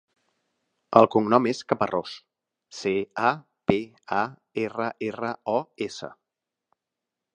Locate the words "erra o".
5.11-5.59